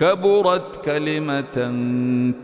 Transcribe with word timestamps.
كبرت 0.00 0.84
كلمة 0.84 1.74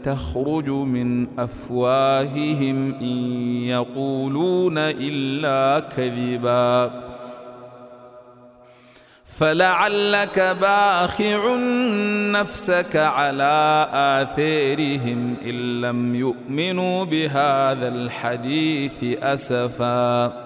تخرج 0.04 0.68
من 0.68 1.38
أفواههم 1.38 2.94
إن 2.94 3.16
يقولون 3.64 4.78
إلا 4.78 5.88
كذبا. 5.96 6.90
فلعلك 9.24 10.56
باخع 10.60 11.56
نفسك 12.30 12.96
على 12.96 13.88
آثيرهم 13.92 15.34
إن 15.44 15.80
لم 15.80 16.14
يؤمنوا 16.14 17.04
بهذا 17.04 17.88
الحديث 17.88 19.22
أسفاً. 19.22 20.45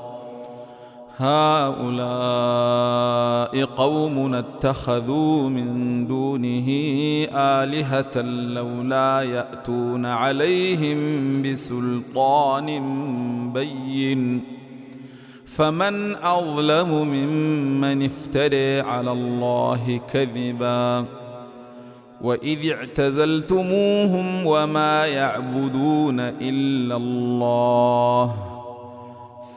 هؤلاء 1.21 1.91
قوم 3.65 4.33
اتخذوا 4.33 5.49
من 5.49 6.07
دونه 6.07 6.67
آلهة 7.35 8.21
لولا 8.21 9.21
يأتون 9.21 10.05
عليهم 10.05 10.97
بسلطان 11.41 12.67
بين. 13.53 14.43
فمن 15.45 16.15
أظلم 16.15 16.89
ممن 16.89 18.03
افتري 18.03 18.79
على 18.79 19.11
الله 19.11 20.01
كذبا. 20.13 21.05
وإذ 22.21 22.71
اعتزلتموهم 22.71 24.45
وما 24.45 25.05
يعبدون 25.05 26.19
إلا 26.19 26.95
الله. 26.95 28.35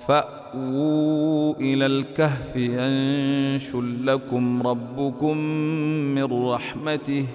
فأ 0.06 0.44
فأووا 0.54 1.54
إلى 1.60 1.87
الكهف 1.87 2.56
ينشر 2.56 3.81
لكم 3.81 4.66
ربكم 4.66 5.37
من 6.15 6.48
رحمته 6.48 7.26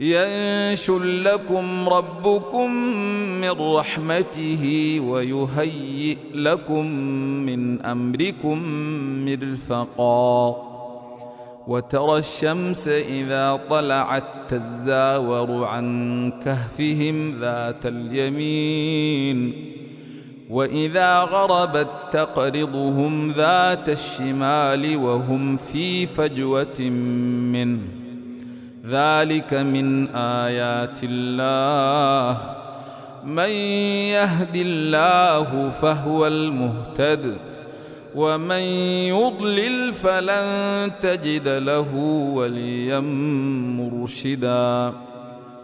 ينشر 0.00 0.98
لكم 1.04 1.88
ربكم 1.88 2.70
من 3.40 3.50
رحمته 3.50 4.64
ويهيئ 5.04 6.16
لكم 6.34 6.86
من 7.46 7.82
أمركم 7.82 8.58
مرفقا 9.24 10.56
وترى 11.66 12.18
الشمس 12.18 12.88
إذا 12.88 13.60
طلعت 13.70 14.24
تزاور 14.48 15.64
عن 15.64 16.32
كهفهم 16.44 17.40
ذات 17.40 17.86
اليمين 17.86 19.76
وإذا 20.50 21.20
غربت 21.20 21.88
تقرضهم 22.12 23.30
ذات 23.30 23.88
الشمال 23.88 24.96
وهم 24.96 25.56
في 25.56 26.06
فجوة 26.06 26.80
منه 27.52 27.78
ذلك 28.86 29.54
من 29.54 30.08
آيات 30.14 31.00
الله. 31.02 32.40
من 33.24 33.50
يهد 34.14 34.56
الله 34.56 35.70
فهو 35.82 36.26
المهتد 36.26 37.36
ومن 38.14 38.60
يضلل 39.10 39.94
فلن 39.94 40.90
تجد 41.02 41.48
له 41.48 41.94
وليا 42.34 43.00
مرشدا. 43.80 44.92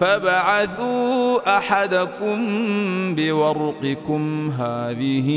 فبعثوا 0.00 1.56
أحدكم 1.58 2.36
بورقكم 3.14 4.50
هذه 4.50 5.28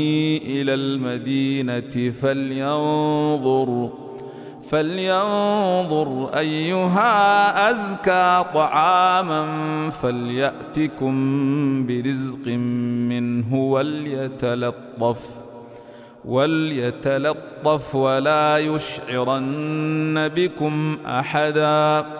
إلى 0.44 0.74
المدينة 0.74 2.12
فلينظر 2.22 3.90
فلينظر 4.70 6.30
أيها 6.38 7.70
أزكى 7.70 8.44
طعاما 8.54 9.44
فليأتكم 9.90 11.16
برزق 11.86 12.48
منه 13.08 13.54
وليتلطف 13.54 15.28
وليتلطف 16.24 17.94
ولا 17.94 18.58
يشعرن 18.58 20.28
بكم 20.28 20.98
أحدا. 21.06 22.19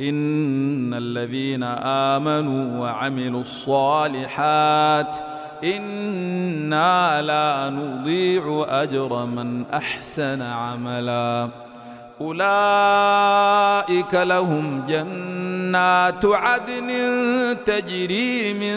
إن 0.00 0.94
الذين 0.94 1.62
آمنوا 1.62 2.80
وعملوا 2.80 3.40
الصالحات 3.40 5.16
إنا 5.64 7.22
لا 7.22 7.70
نضيع 7.70 8.66
أجر 8.68 9.26
من 9.26 9.64
أحسن 9.66 10.42
عملاً 10.42 11.68
أولئك 12.20 14.14
لهم 14.14 14.86
جنات 14.88 16.24
عدن 16.24 16.90
تجري 17.66 18.54
من 18.54 18.76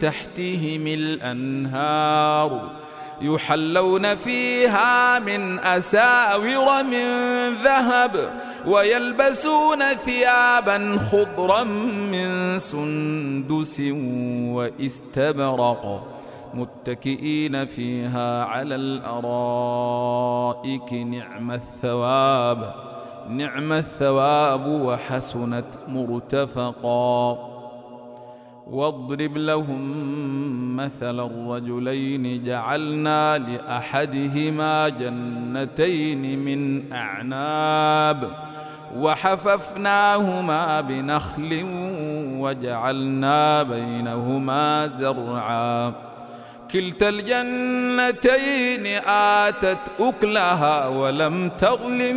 تحتهم 0.00 0.86
الأنهار 0.86 2.70
يحلون 3.22 4.16
فيها 4.16 5.18
من 5.18 5.58
أساور 5.58 6.82
من 6.82 7.04
ذهب 7.64 8.30
ويلبسون 8.66 9.94
ثيابا 9.94 10.98
خضرا 10.98 11.64
من 12.12 12.58
سندس 12.58 13.80
واستبرق 14.54 16.08
متكئين 16.54 17.64
فيها 17.64 18.44
على 18.44 18.74
الأرائك 18.74 20.12
نعم 20.92 21.50
الثواب 21.50 22.74
نعم 23.28 23.72
الثواب 23.72 24.66
وحسنت 24.66 25.64
مرتفقا. 25.88 27.48
واضرب 28.66 29.36
لهم 29.36 30.76
مثل 30.76 31.20
الرجلين 31.20 32.44
جعلنا 32.44 33.38
لأحدهما 33.38 34.88
جنتين 34.88 36.38
من 36.38 36.92
أعناب. 36.92 38.51
وحففناهما 38.96 40.80
بنخل 40.80 41.66
وجعلنا 42.38 43.62
بينهما 43.62 44.86
زرعا. 44.86 45.92
كلتا 46.72 47.08
الجنتين 47.08 48.86
آتت 49.06 49.78
أكلها 50.00 50.88
ولم 50.88 51.50
تظلم 51.58 52.16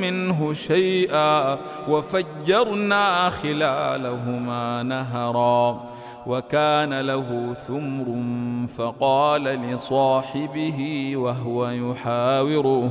منه 0.00 0.54
شيئا. 0.54 1.58
وفجرنا 1.88 3.30
خلالهما 3.30 4.82
نهرا. 4.82 5.92
وكان 6.26 7.00
له 7.00 7.54
ثمر 7.68 8.22
فقال 8.78 9.42
لصاحبه 9.42 11.12
وهو 11.16 11.68
يحاوره 11.68 12.90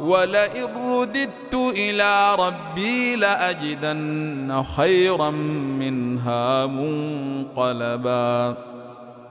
ولئن 0.00 0.66
رددت 0.92 1.54
إلى 1.54 2.36
ربي 2.38 3.16
لأجدن 3.16 4.64
خيرا 4.76 5.30
منها 5.80 6.66
منقلبا. 6.66 8.56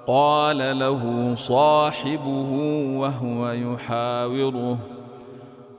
قال 0.08 0.80
له 0.80 1.34
صاحبه 1.38 2.52
وهو 2.98 3.50
يحاوره 3.50 4.78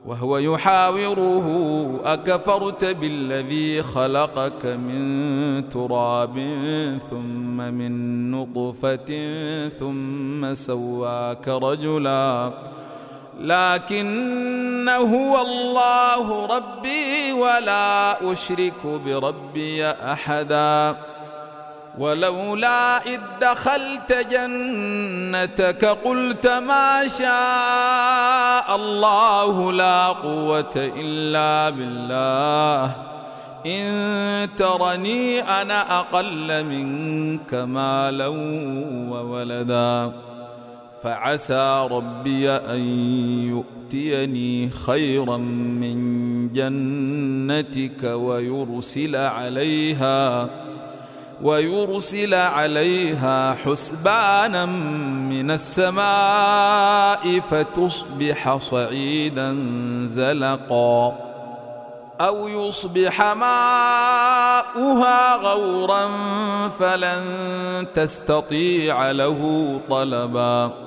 وهو 0.05 0.37
يحاوره 0.37 1.47
أكفرت 2.05 2.85
بالذي 2.85 3.83
خلقك 3.83 4.65
من 4.65 5.69
تراب 5.69 6.37
ثم 7.09 7.57
من 7.57 8.31
نطفة 8.31 9.09
ثم 9.79 10.53
سواك 10.53 11.47
رجلاً. 11.47 12.76
لكن 13.39 14.89
هو 14.89 15.41
الله 15.41 16.45
ربي 16.45 17.31
ولا 17.31 18.31
أشرك 18.31 18.85
بربي 18.85 19.85
أحدا. 19.85 20.95
ولولا 21.97 23.05
إذ 23.05 23.19
دخلت 23.41 24.13
جنتك 24.13 25.85
قلت 25.85 26.47
ما 26.47 27.07
شاء 27.07 28.75
الله 28.75 29.71
لا 29.71 30.07
قوة 30.07 30.75
إلا 30.75 31.69
بالله. 31.69 32.91
إن 33.65 34.49
ترني 34.57 35.41
أنا 35.41 35.99
أقل 35.99 36.63
منك 36.63 37.53
مالا 37.53 38.27
وولدا. 39.11 40.11
فعسى 41.03 41.87
ربي 41.91 42.49
أن 42.49 42.79
يؤتيني 43.49 44.69
خيرا 44.69 45.37
من 45.37 45.97
جنتك 46.53 48.03
ويرسل 48.03 49.15
عليها 49.15 50.49
ويرسل 51.41 52.33
عليها 52.33 53.53
حسبانا 53.53 54.65
من 55.29 55.51
السماء 55.51 57.39
فتصبح 57.39 58.57
صعيدا 58.57 59.57
زلقا 60.05 61.17
أو 62.21 62.47
يصبح 62.47 63.21
ماؤها 63.21 65.35
غورا 65.35 66.07
فلن 66.79 67.23
تستطيع 67.95 69.11
له 69.11 69.41
طلبا 69.89 70.86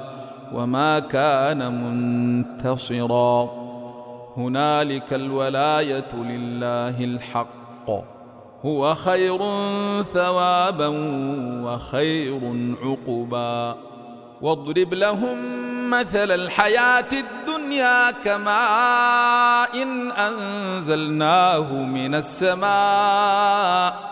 وما 0.53 0.99
كان 0.99 1.83
منتصرا. 1.83 3.49
هنالك 4.37 5.13
الولاية 5.13 6.13
لله 6.13 7.03
الحق. 7.03 7.89
هو 8.65 8.95
خير 8.95 9.37
ثوابا 10.13 10.87
وخير 11.63 12.41
عقبا. 12.83 13.75
واضرب 14.41 14.93
لهم 14.93 15.37
مثل 15.89 16.31
الحياة 16.31 17.09
الدنيا 17.13 18.11
كماء 18.11 19.83
إن 19.83 20.11
أنزلناه 20.11 21.73
من 21.73 22.15
السماء. 22.15 24.11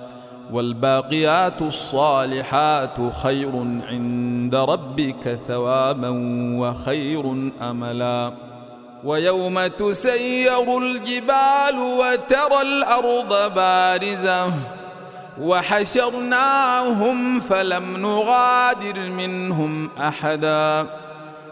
والباقيات 0.51 1.61
الصالحات 1.61 2.97
خير 3.23 3.51
عند 3.87 4.55
ربك 4.55 5.39
ثوابا 5.47 6.09
وخير 6.59 7.51
أملا. 7.61 8.33
ويوم 9.03 9.67
تسير 9.67 10.77
الجبال 10.77 11.77
وترى 11.77 12.61
الأرض 12.61 13.53
بارزة 13.53 14.53
وحشرناهم 15.41 17.39
فلم 17.39 17.97
نغادر 17.97 19.09
منهم 19.09 19.89
أحدا. 19.99 20.85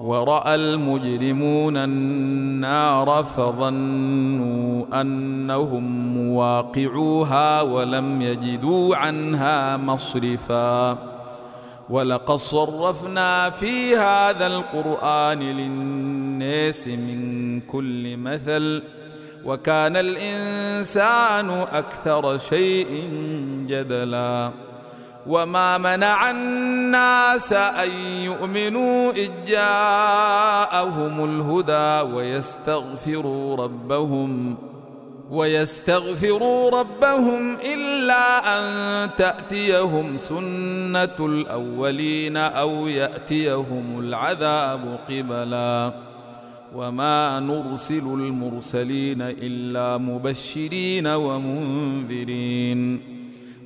وراى 0.00 0.54
المجرمون 0.54 1.76
النار 1.76 3.24
فظنوا 3.36 5.00
انهم 5.00 6.14
مواقعوها 6.16 7.62
ولم 7.62 8.22
يجدوا 8.22 8.96
عنها 8.96 9.76
مصرفا 9.76 10.98
ولقد 11.90 12.36
صرفنا 12.36 13.50
في 13.50 13.96
هذا 13.96 14.46
القرآن 14.46 15.38
للناس 15.38 16.88
من 16.88 17.60
كل 17.60 18.16
مثل 18.16 18.82
وكان 19.44 19.96
الإنسان 19.96 21.50
أكثر 21.50 22.38
شيء 22.38 23.08
جدلا 23.66 24.50
وما 25.26 25.78
منع 25.78 26.30
الناس 26.30 27.52
أن 27.52 27.90
يؤمنوا 28.24 29.12
إذ 29.12 29.30
جاءهم 29.46 31.24
الهدى 31.24 32.14
ويستغفروا 32.14 33.56
ربهم 33.56 34.56
ۖ 34.66 34.70
ويستغفروا 35.30 36.70
ربهم 36.70 37.56
الا 37.56 38.58
ان 38.58 39.10
تاتيهم 39.16 40.16
سنه 40.16 41.16
الاولين 41.20 42.36
أو 42.36 42.86
ياتيهم 42.88 43.98
العذاب 43.98 44.98
قبلا 45.08 45.92
وما 46.74 47.40
نرسل 47.40 48.04
المرسلين 48.04 49.22
الا 49.22 49.98
مبشرين 49.98 51.06
ومنذرين 51.06 53.00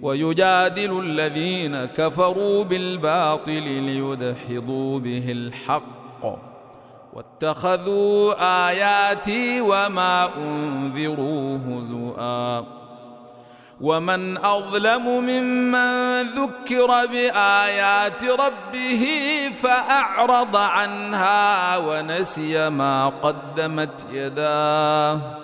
ويجادل 0.03 1.01
الذين 1.01 1.85
كفروا 1.85 2.65
بالباطل 2.65 3.63
ليدحضوا 3.63 4.99
به 4.99 5.33
الحق. 5.33 6.25
واتخذوا 7.13 8.35
آياتي 8.69 9.61
وما 9.61 10.29
أنذروا 10.37 11.59
هزؤا. 11.59 12.67
ومن 13.81 14.39
أظلم 14.39 15.07
ممن 15.07 16.23
ذكر 16.23 17.07
بآيات 17.07 18.25
ربه 18.25 19.07
فأعرض 19.63 20.57
عنها 20.57 21.77
ونسي 21.77 22.71
ما 22.71 23.09
قدمت 23.09 24.07
يداه. 24.13 25.44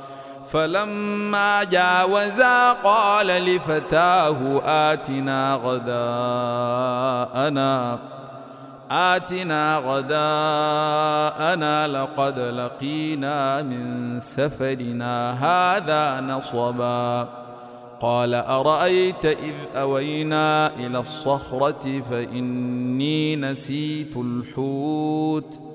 فلما 0.45 1.63
جاوزا 1.63 2.73
قال 2.73 3.27
لفتاه 3.27 4.61
آتنا 4.65 5.59
غداءنا 5.63 7.11
آتنا 8.91 9.81
غداءنا 9.85 11.87
لقد 11.87 12.39
لقينا 12.39 13.61
من 13.61 14.19
سفرنا 14.19 15.31
هذا 15.31 16.21
نصبا. 16.21 17.29
قال 18.01 18.33
أرأيت 18.33 19.25
إذ 19.25 19.53
أوينا 19.75 20.75
إلى 20.75 20.99
الصخرة 20.99 22.01
فإني 22.11 23.35
نسيت 23.35 24.17
الحوت. 24.17 25.70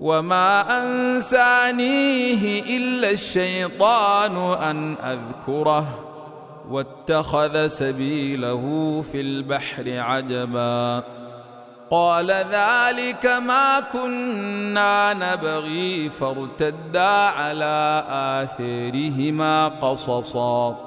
وما 0.00 0.78
انسانيه 0.82 2.76
الا 2.76 3.10
الشيطان 3.10 4.36
ان 4.62 4.96
اذكره 4.96 5.86
واتخذ 6.70 7.68
سبيله 7.68 9.04
في 9.12 9.20
البحر 9.20 9.84
عجبا 9.98 11.02
قال 11.90 12.30
ذلك 12.30 13.26
ما 13.26 13.80
كنا 13.92 15.14
نبغي 15.14 16.10
فارتدا 16.10 17.08
على 17.08 18.04
اثارهما 18.10 19.68
قصصا 19.68 20.85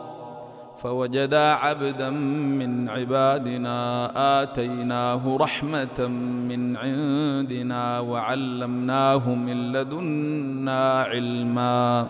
فوجدا 0.84 1.54
عبدا 1.54 2.10
من 2.10 2.90
عبادنا 2.90 4.12
آتيناه 4.44 5.38
رحمة 5.42 6.08
من 6.50 6.78
عندنا 6.78 8.00
وعلمناه 8.00 9.30
من 9.30 9.72
لدنا 9.72 11.02
علما. 11.02 12.08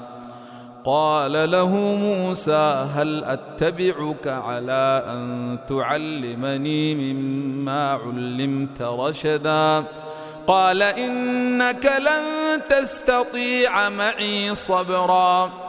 قال 0.86 1.52
له 1.52 1.76
موسى 1.78 2.86
هل 2.96 3.24
أتبعك 3.24 4.28
على 4.28 5.04
أن 5.08 5.58
تعلمني 5.68 6.96
مما 7.14 7.92
علمت 7.92 8.82
رشدا؟ 8.82 9.84
قال 10.48 10.82
إنك 10.82 11.86
لن 11.86 12.62
تستطيع 12.70 13.90
معي 13.90 14.56
صبرا. 14.56 15.69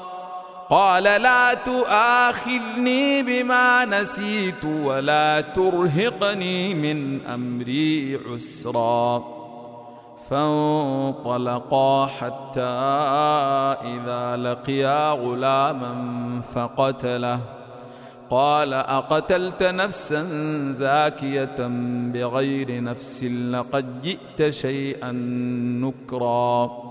قال 0.71 1.03
لا 1.03 1.53
تؤاخذني 1.53 3.23
بما 3.23 3.85
نسيت 3.85 4.65
ولا 4.65 5.41
ترهقني 5.41 6.73
من 6.73 7.25
أمري 7.25 8.19
عسرا. 8.25 9.23
فانطلقا 10.29 12.05
حتى 12.05 12.61
إذا 13.83 14.37
لقيا 14.37 15.11
غلاما 15.11 16.41
فقتله. 16.55 17.39
قال 18.29 18.73
أقتلت 18.73 19.63
نفسا 19.63 20.27
زاكية 20.71 21.67
بغير 22.13 22.83
نفس 22.83 23.23
لقد 23.23 24.01
جئت 24.01 24.49
شيئا 24.49 25.11
نكرا. 25.81 26.90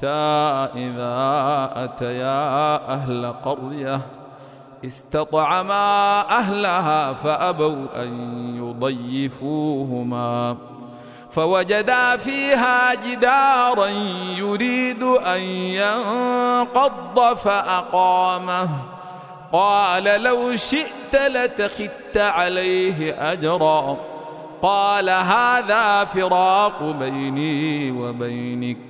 حتى 0.00 0.80
إذا 0.80 1.70
أتيا 1.76 2.76
أهل 2.94 3.34
قرية 3.44 4.00
استطعما 4.84 6.20
أهلها 6.38 7.12
فأبوا 7.12 7.86
أن 7.96 8.12
يضيفوهما. 8.56 10.56
فوجدا 11.30 12.16
فيها 12.16 12.94
جدارا 12.94 13.86
يريد 14.36 15.02
أن 15.02 15.40
ينقض 15.40 17.36
فأقامه. 17.36 18.68
قال 19.52 20.22
لو 20.22 20.56
شئت 20.56 21.14
لتخت 21.14 22.16
عليه 22.16 23.32
أجرا. 23.32 23.96
قال 24.62 25.10
هذا 25.10 26.04
فراق 26.04 26.82
بيني 26.82 27.90
وبينك. 27.90 28.89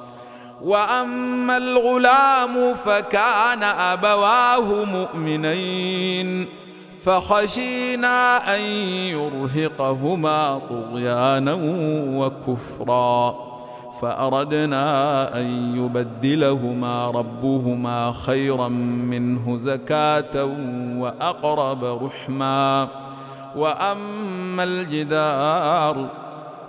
وأما 0.63 1.57
الغلام 1.57 2.73
فكان 2.73 3.63
أبواه 3.63 4.85
مؤمنين 4.85 6.47
فخشينا 7.03 8.55
أن 8.55 8.61
يرهقهما 8.61 10.61
طغيانا 10.69 11.57
وكفرا 12.17 13.35
فأردنا 14.01 15.39
أن 15.39 15.75
يبدلهما 15.75 17.11
ربهما 17.11 18.11
خيرا 18.11 18.67
منه 18.67 19.57
زكاة 19.57 20.45
وأقرب 20.97 21.83
رحما 22.03 22.87
وأما 23.55 24.63
الجدار 24.63 26.07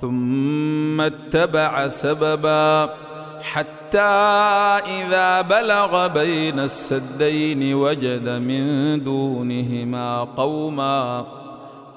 ثم 0.00 1.00
اتبع 1.00 1.88
سببا 1.88 2.94
حتى 3.42 3.98
إذا 3.98 5.40
بلغ 5.40 6.06
بين 6.06 6.58
السدين 6.60 7.74
وجد 7.74 8.28
من 8.28 8.64
دونهما 9.04 10.24
قوما 10.24 11.26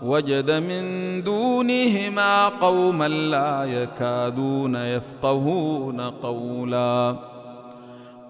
وجد 0.01 0.51
من 0.51 0.83
دونهما 1.23 2.47
قوما 2.47 3.07
لا 3.07 3.63
يكادون 3.63 4.75
يفقهون 4.75 6.01
قولا 6.01 7.15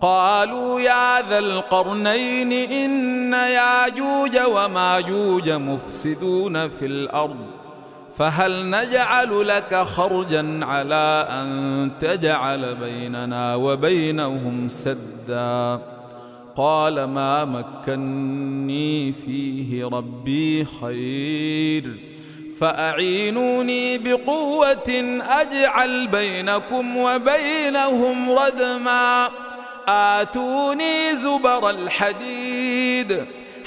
قالوا 0.01 0.81
يا 0.81 1.29
ذا 1.29 1.39
القرنين 1.39 2.51
إن 2.53 3.33
ياجوج 3.33 4.37
وماجوج 4.55 5.49
مفسدون 5.49 6.69
في 6.69 6.85
الأرض 6.85 7.52
فهل 8.17 8.69
نجعل 8.69 9.47
لك 9.47 9.75
خرجا 9.75 10.59
على 10.61 11.27
أن 11.29 11.91
تجعل 11.99 12.75
بيننا 12.75 13.55
وبينهم 13.55 14.69
سدا؟ 14.69 15.81
قال 16.55 17.03
ما 17.03 17.45
مكني 17.45 19.13
فيه 19.13 19.85
ربي 19.85 20.67
خير. 20.81 21.97
فأعينوني 22.59 23.97
بقوة 23.97 25.19
أجعل 25.29 26.07
بينكم 26.07 26.97
وبينهم 26.97 28.31
ردما. 28.31 29.29
آتوني 29.87 31.15
زبر 31.15 31.69
الحديد. 31.69 33.25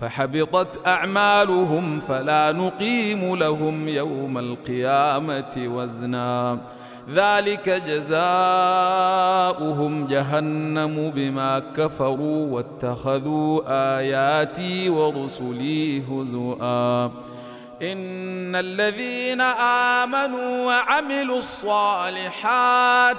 فحبطت 0.00 0.86
أعمالهم 0.86 2.00
فلا 2.08 2.52
نقيم 2.52 3.36
لهم 3.36 3.88
يوم 3.88 4.38
القيامة 4.38 5.52
وزنا. 5.56 6.58
ذلك 7.14 7.68
جزاؤهم 7.68 8.16
جهنم 10.06 11.12
بما 11.14 11.62
كفروا 11.76 12.46
واتخذوا 12.52 13.62
آياتي 13.98 14.90
ورسلي 14.90 16.02
هزؤا. 16.02 17.04
إن 17.82 18.56
الذين 18.56 19.40
آمنوا 20.00 20.66
وعملوا 20.66 21.38
الصالحات 21.38 23.16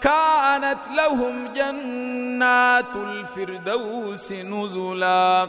كانت 0.00 0.78
لهم 0.96 1.48
جنات 1.56 2.96
الفردوس 2.96 4.32
نزلا. 4.32 5.48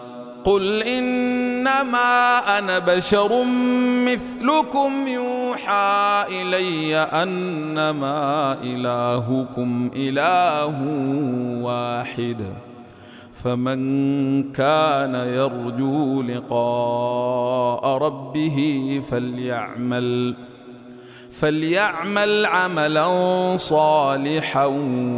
قل 0.43 0.83
انما 0.83 2.39
أنا 2.59 2.79
بشر 2.79 3.45
مثلكم 4.05 5.07
يوحى 5.07 6.25
الي 6.29 6.95
انما 6.97 8.53
الهكم 8.63 9.91
اله 9.95 10.77
واحد 11.61 12.53
فمن 13.43 13.81
كان 14.51 15.15
يرجو 15.15 16.21
لقاء 16.21 17.97
ربه 17.97 19.01
فليعمل 19.11 20.35
فليعمل 21.41 22.45
عملا 22.45 23.07
صالحا 23.57 24.65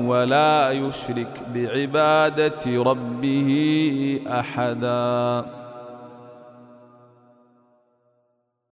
ولا 0.05 0.71
يشرك 0.71 1.41
بعبادة 1.53 2.83
ربه 2.83 3.49
أحدا. 4.27 5.45